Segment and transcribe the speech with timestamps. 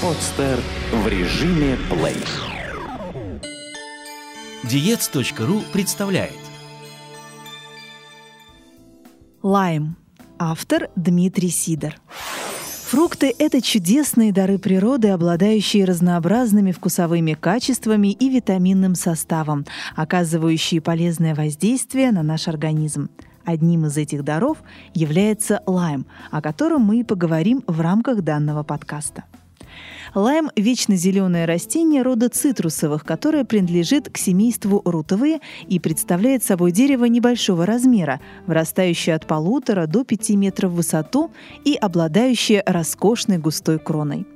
[0.00, 0.60] Подстер
[0.92, 2.14] в режиме плей.
[4.62, 6.38] Диец.ру представляет
[9.42, 9.96] Лайм.
[10.38, 11.96] Автор Дмитрий Сидор.
[12.84, 22.12] Фрукты– это чудесные дары природы, обладающие разнообразными вкусовыми качествами и витаминным составом, оказывающие полезное воздействие
[22.12, 23.10] на наш организм.
[23.44, 24.58] Одним из этих даров
[24.94, 29.24] является лайм, о котором мы и поговорим в рамках данного подкаста.
[30.14, 37.04] Лайм– вечно зеленое растение рода цитрусовых, которое принадлежит к семейству рутовые и представляет собой дерево
[37.04, 41.30] небольшого размера, вырастающее от полутора до пяти метров в высоту
[41.64, 44.26] и обладающее роскошной густой кроной.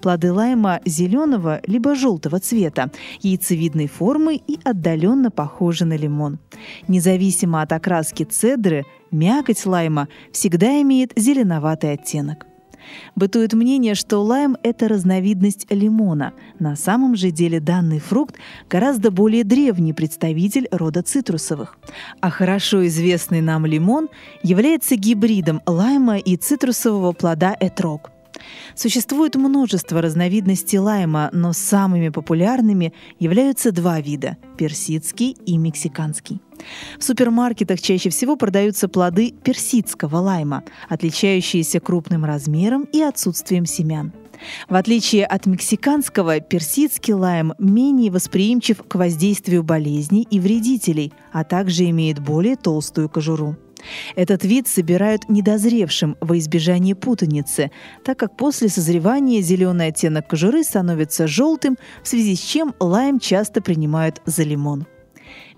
[0.00, 2.90] Плоды лайма зеленого либо желтого цвета,
[3.20, 6.38] яйцевидной формы и отдаленно похожи на лимон.
[6.88, 12.47] Независимо от окраски цедры, мякоть лайма всегда имеет зеленоватый оттенок.
[13.16, 16.32] Бытует мнение, что лайм– это разновидность лимона.
[16.58, 18.36] На самом же деле данный фрукт
[18.68, 21.78] гораздо более древний представитель рода цитрусовых.
[22.20, 24.08] А хорошо известный нам лимон
[24.42, 28.10] является гибридом лайма и цитрусового плода этрог–
[28.74, 36.40] Существует множество разновидностей лайма, но самыми популярными являются два вида– персидский и мексиканский.
[36.98, 44.12] В супермаркетах чаще всего продаются плоды персидского лайма, отличающиеся крупным размером и отсутствием семян.
[44.68, 51.88] В отличие от мексиканского, персидский лайм менее восприимчив к воздействию болезней и вредителей, а также
[51.90, 53.56] имеет более толстую кожуру.
[54.16, 57.70] Этот вид собирают недозревшим во избежание путаницы,
[58.04, 63.60] так как после созревания зеленый оттенок кожуры становится желтым, в связи с чем лайм часто
[63.60, 64.86] принимают за лимон.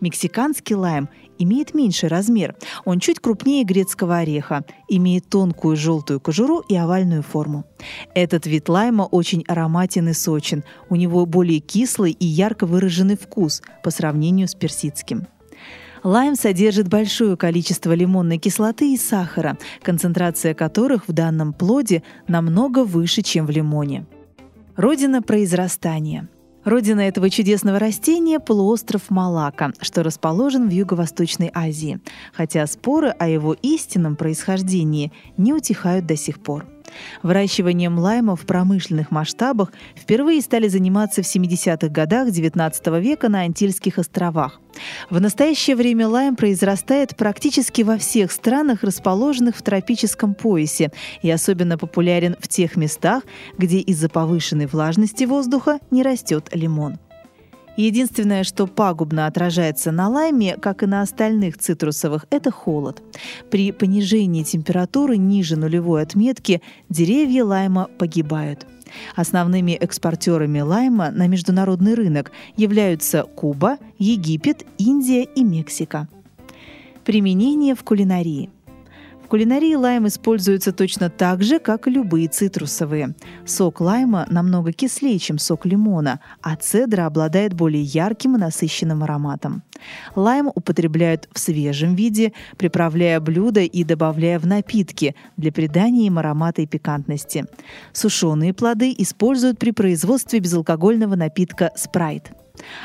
[0.00, 2.54] Мексиканский лайм имеет меньший размер.
[2.84, 7.64] Он чуть крупнее грецкого ореха, имеет тонкую желтую кожуру и овальную форму.
[8.14, 10.64] Этот вид лайма очень ароматен и сочен.
[10.88, 15.26] У него более кислый и ярко выраженный вкус по сравнению с персидским.
[16.02, 23.22] Лайм содержит большое количество лимонной кислоты и сахара, концентрация которых в данном плоде намного выше,
[23.22, 24.06] чем в лимоне.
[24.76, 26.28] Родина произрастания–
[26.64, 32.00] Родина этого чудесного растения– полуостров Малака, что расположен в Юго-Восточной Азии,
[32.34, 36.66] хотя споры о его истинном происхождении не утихают до сих пор.
[37.22, 43.98] Выращиванием лайма в промышленных масштабах впервые стали заниматься в 70-х годах XIX века на Антильских
[43.98, 44.60] островах.
[45.10, 50.92] В настоящее время лайм произрастает практически во всех странах, расположенных в тропическом поясе,
[51.22, 53.24] и особенно популярен в тех местах,
[53.58, 56.98] где из-за повышенной влажности воздуха не растет лимон.
[57.80, 63.02] Единственное, что пагубно отражается на лайме, как и на остальных цитрусовых, это холод.
[63.50, 68.66] При понижении температуры ниже нулевой отметки деревья лайма погибают.
[69.16, 76.06] Основными экспортерами лайма на международный рынок являются Куба, Египет, Индия и Мексика.
[77.04, 78.50] Применение в кулинарии–
[79.30, 83.14] кулинарии лайм используется точно так же, как и любые цитрусовые.
[83.46, 89.62] Сок лайма намного кислее, чем сок лимона, а цедра обладает более ярким и насыщенным ароматом.
[90.16, 96.62] Лайм употребляют в свежем виде, приправляя блюда и добавляя в напитки для придания им аромата
[96.62, 97.46] и пикантности.
[97.92, 102.32] Сушеные плоды используют при производстве безалкогольного напитка спрайт.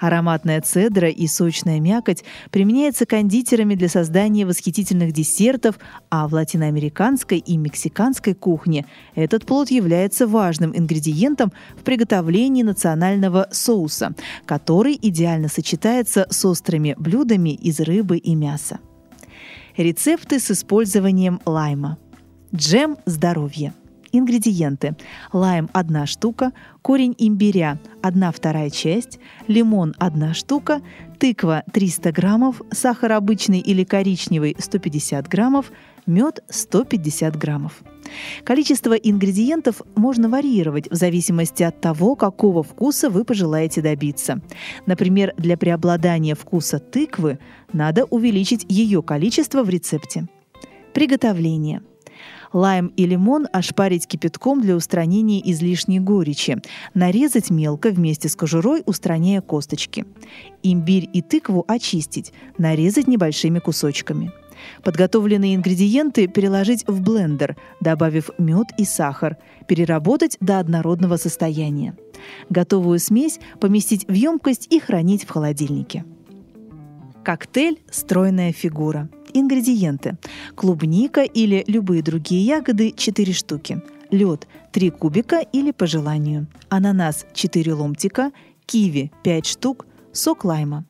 [0.00, 5.76] Ароматная цедра и сочная мякоть применяется кондитерами для создания восхитительных десертов,
[6.10, 14.14] а в латиноамериканской и мексиканской кухне этот плод является важным ингредиентом в приготовлении национального соуса,
[14.46, 18.80] который идеально сочетается с острыми блюдами из рыбы и мяса.
[19.76, 21.98] Рецепты с использованием лайма.
[22.54, 23.74] Джем здоровья–
[24.12, 24.96] Ингредиенты.
[25.32, 30.82] Лайм– 1 штука, корень имбиря– 1 вторая часть, лимон– 1 штука,
[31.18, 35.72] тыква– 300 граммов, сахар обычный или коричневый– 150 граммов,
[36.06, 37.82] мед– 150 граммов.
[38.44, 44.40] Количество ингредиентов можно варьировать в зависимости от того, какого вкуса вы пожелаете добиться.
[44.86, 47.38] Например, для преобладания вкуса тыквы
[47.72, 50.26] надо увеличить ее количество в рецепте.
[50.92, 51.82] Приготовление–
[52.52, 56.60] Лайм и лимон ошпарить кипятком для устранения излишней горечи.
[56.94, 60.04] Нарезать мелко вместе с кожурой, устраняя косточки.
[60.62, 64.32] Имбирь и тыкву очистить, нарезать небольшими кусочками.
[64.82, 69.36] Подготовленные ингредиенты переложить в блендер, добавив мед и сахар,
[69.66, 71.96] переработать до однородного состояния.
[72.50, 76.04] Готовую смесь поместить в емкость и хранить в холодильнике.
[77.24, 79.08] Коктейль «Стройная фигура».
[79.32, 80.18] Ингредиенты.
[80.54, 83.82] Клубника или любые другие ягоды 4 штуки.
[84.10, 86.46] Лед 3 кубика или по желанию.
[86.68, 88.32] Ананас 4 ломтика,
[88.66, 90.84] киви 5 штук, сок лайма.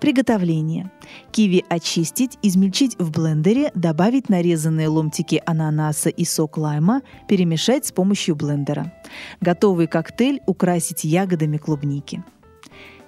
[0.00, 0.90] Приготовление.
[1.30, 8.36] Киви очистить, измельчить в блендере, добавить нарезанные ломтики ананаса и сок лайма, перемешать с помощью
[8.36, 8.92] блендера.
[9.40, 12.24] Готовый коктейль украсить ягодами клубники.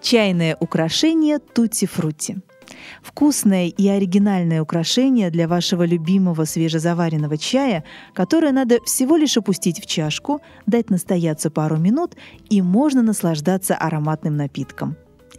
[0.00, 2.38] Чайное украшение тутти-фрутти.
[3.02, 7.84] Вкусное и оригинальное украшение для вашего любимого свежезаваренного чая,
[8.14, 12.17] которое надо всего лишь опустить в чашку, дать настояться пару минут
[12.49, 14.96] и можно наслаждаться ароматным напитком.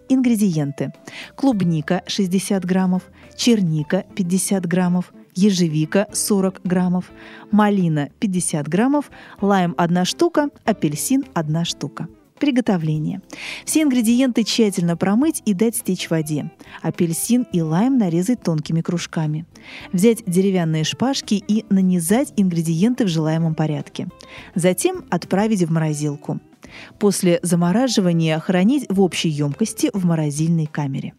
[0.10, 0.92] Ингредиенты.
[1.36, 3.04] Клубника 60 граммов,
[3.36, 7.12] черника 50 граммов, ежевика 40 граммов,
[7.52, 12.08] малина 50 граммов, лайм 1 штука, апельсин 1 штука.
[12.42, 13.22] Приготовление.
[13.66, 16.50] Все ингредиенты тщательно промыть и дать стечь в воде.
[16.82, 19.46] Апельсин и лайм нарезать тонкими кружками.
[19.94, 24.08] Взять деревянные шпажки и нанизать ингредиенты в желаемом порядке.
[24.56, 26.40] Затем отправить в морозилку.
[26.98, 31.14] После замораживания хранить в общей емкости в морозильной камере.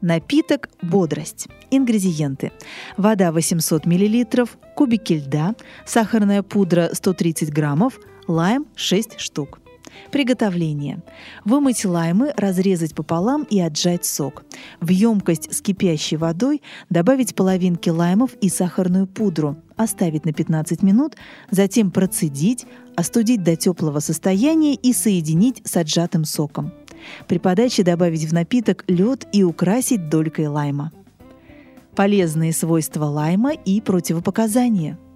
[0.00, 1.48] Напиток «Бодрость».
[1.72, 2.52] Ингредиенты.
[2.96, 4.46] Вода 800 мл,
[4.76, 7.98] кубики льда, сахарная пудра 130 граммов,
[8.28, 9.58] лайм 6 штук.
[10.10, 11.02] Приготовление.
[11.44, 14.44] Вымыть лаймы, разрезать пополам и отжать сок.
[14.80, 21.16] В емкость с кипящей водой добавить половинки лаймов и сахарную пудру, оставить на 15 минут,
[21.50, 26.72] затем процедить, остудить до теплого состояния и соединить с отжатым соком.
[27.26, 30.92] При подаче добавить в напиток лед и украсить долькой лайма.
[31.94, 34.98] Полезные свойства лайма и противопоказания–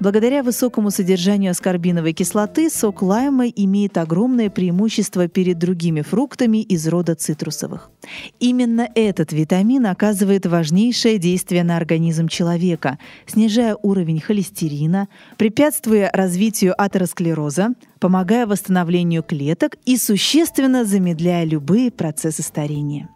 [0.00, 7.14] Благодаря высокому содержанию аскорбиновой кислоты сок лайма имеет огромное преимущество перед другими фруктами из рода
[7.14, 7.90] цитрусовых.
[8.38, 17.74] Именно этот витамин оказывает важнейшее действие на организм человека, снижая уровень холестерина, препятствуя развитию атеросклероза,
[17.98, 23.08] помогая восстановлению клеток и существенно замедляя любые процессы старения.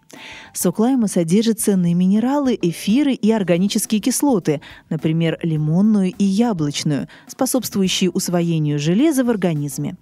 [0.53, 8.79] Сок лайма содержит ценные минералы, эфиры и органические кислоты, например, лимонную и яблочную, способствующие усвоению
[8.79, 9.97] железа в организме.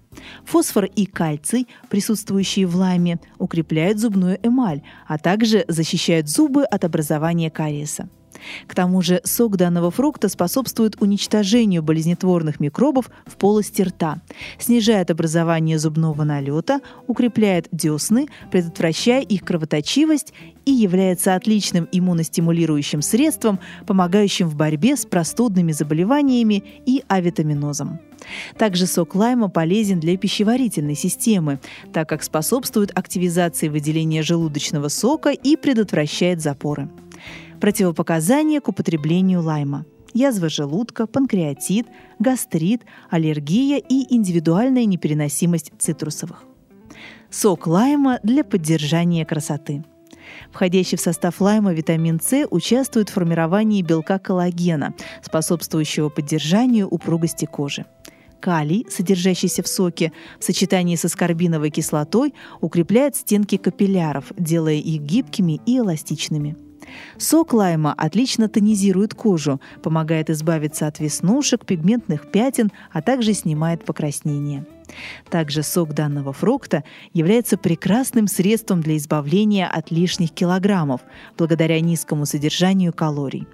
[0.45, 7.49] Фосфор и кальций, присутствующие в лайме, укрепляют зубную эмаль, а также защищают зубы от образования
[7.49, 8.09] кариеса.
[8.67, 14.21] К тому же сок данного фрукта способствует уничтожению болезнетворных микробов в полости рта,
[14.59, 20.33] снижает образование зубного налета, укрепляет десны, предотвращая их кровоточивость
[20.65, 27.99] и является отличным иммуностимулирующим средством, помогающим в борьбе с простудными заболеваниями и авитаминозом.
[28.57, 31.59] Также сок лайма полезен для пищеварительной системы,
[31.91, 36.89] так как способствует активизации выделения желудочного сока и предотвращает запоры.
[37.59, 41.87] Противопоказания к употреблению лайма язва желудка, панкреатит,
[42.19, 46.43] гастрит, аллергия и индивидуальная непереносимость цитрусовых.
[47.29, 49.83] Сок лайма для поддержания красоты.
[50.51, 57.85] Входящий в состав лайма витамин С участвует в формировании белка коллагена, способствующего поддержанию упругости кожи.
[58.39, 65.59] Калий, содержащийся в соке, в сочетании с аскорбиновой кислотой укрепляет стенки капилляров, делая их гибкими
[65.65, 66.55] и эластичными–
[67.17, 74.65] Сок лайма отлично тонизирует кожу, помогает избавиться от веснушек, пигментных пятен, а также снимает покраснение.
[75.29, 76.83] Также сок данного фрукта
[77.13, 81.01] является прекрасным средством для избавления от лишних килограммов
[81.37, 83.47] благодаря низкому содержанию калорий.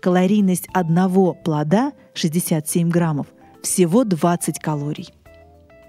[0.00, 3.26] Калорийность одного плода 67 граммов,
[3.62, 5.08] всего 20 калорий.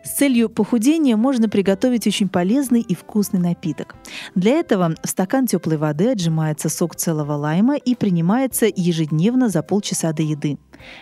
[0.03, 3.95] С целью похудения можно приготовить очень полезный и вкусный напиток.
[4.36, 10.12] Для этого в стакан теплой воды отжимается сок целого лайма и принимается ежедневно за полчаса
[10.12, 10.57] до еды.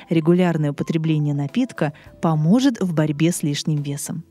[0.10, 4.24] Регулярное употребление напитка поможет в борьбе с лишним весом.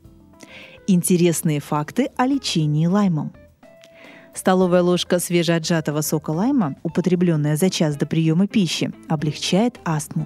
[0.87, 3.33] Интересные факты о лечении лаймом.
[4.33, 10.25] Столовая ложка свежеотжатого сока лайма, употребленная за час до приема пищи, облегчает астму.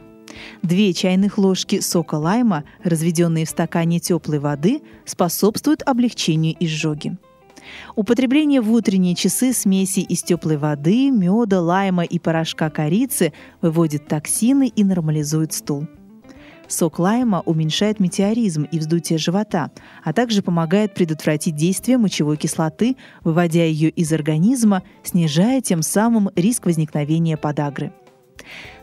[0.61, 7.17] Две чайных ложки сока лайма, разведенные в стакане теплой воды, способствуют облегчению изжоги.
[7.95, 14.67] Употребление в утренние часы смеси из теплой воды, меда, лайма и порошка корицы выводит токсины
[14.67, 15.87] и нормализует стул.
[16.67, 19.69] Сок лайма уменьшает метеоризм и вздутие живота,
[20.03, 26.65] а также помогает предотвратить действие мочевой кислоты, выводя ее из организма, снижая тем самым риск
[26.65, 27.93] возникновения подагры.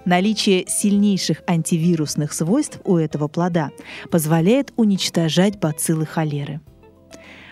[0.04, 3.70] Наличие сильнейших антивирусных свойств у этого плода
[4.10, 6.60] позволяет уничтожать бациллы холеры.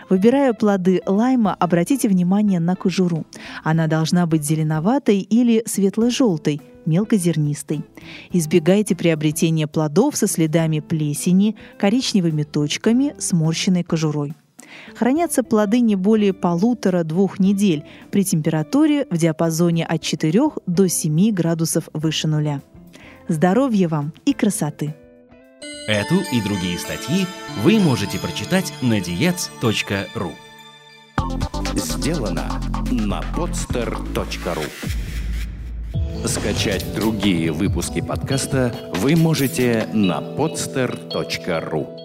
[0.09, 3.25] Выбирая плоды лайма, обратите внимание на кожуру.
[3.63, 7.85] Она должна быть зеленоватой или светло-желтой, мелкозернистый.
[8.33, 14.33] Избегайте приобретения плодов со следами плесени, коричневыми точками, сморщенной кожурой.
[14.95, 21.89] Хранятся плоды не более полутора-двух недель при температуре в диапазоне от 4 до 7 градусов
[21.93, 22.61] выше нуля.
[23.27, 24.95] Здоровья вам и красоты!
[25.87, 27.25] Эту и другие статьи
[27.63, 30.31] вы можете прочитать на diets.ru
[31.75, 32.61] Сделано
[32.91, 34.65] на podster.ru
[36.27, 42.00] Скачать другие выпуски подкаста вы можете на podster.ru